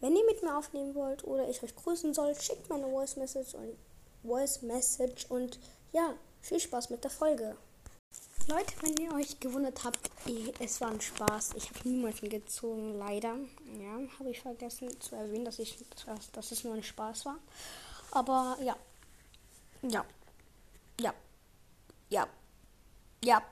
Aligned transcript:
Wenn 0.00 0.16
ihr 0.16 0.24
mit 0.24 0.42
mir 0.42 0.56
aufnehmen 0.56 0.94
wollt 0.94 1.24
oder 1.24 1.48
ich 1.48 1.62
euch 1.62 1.76
grüßen 1.76 2.14
soll, 2.14 2.34
schickt 2.34 2.68
meine 2.70 2.88
Voice 2.88 3.16
Message 3.16 3.54
und 3.54 3.76
Voice 4.22 4.62
Message 4.62 5.26
und 5.28 5.58
ja, 5.92 6.14
viel 6.40 6.60
Spaß 6.60 6.90
mit 6.90 7.04
der 7.04 7.10
Folge. 7.10 7.56
Leute, 8.48 8.72
wenn 8.80 8.96
ihr 8.96 9.14
euch 9.14 9.38
gewundert 9.38 9.84
habt, 9.84 10.10
eh, 10.26 10.52
es 10.58 10.80
war 10.80 10.90
ein 10.90 11.00
Spaß. 11.00 11.50
Ich 11.56 11.70
habe 11.70 11.88
niemanden 11.88 12.28
gezogen, 12.28 12.98
leider. 12.98 13.36
Ja, 13.78 14.00
habe 14.18 14.30
ich 14.30 14.40
vergessen 14.40 14.98
zu 15.00 15.14
erwähnen, 15.14 15.44
dass, 15.44 15.58
ich, 15.58 15.78
dass, 16.06 16.32
dass 16.32 16.50
es 16.50 16.64
nur 16.64 16.74
ein 16.74 16.82
Spaß 16.82 17.26
war. 17.26 17.36
Aber 18.10 18.56
ja. 18.62 18.76
Ja. 19.82 20.04
Ja. 21.00 21.14
Ja. 22.08 22.26
Ja. 23.22 23.42